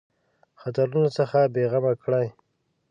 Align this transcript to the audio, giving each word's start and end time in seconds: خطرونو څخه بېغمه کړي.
خطرونو 0.61 1.09
څخه 1.17 1.39
بېغمه 1.53 1.93
کړي. 2.03 2.27